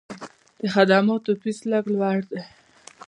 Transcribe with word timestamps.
د 0.61 0.61
خدماتو 0.75 1.31
فیس 1.41 1.59
لږ 1.71 1.85
لوړ 1.93 2.19
دی. 2.29 2.41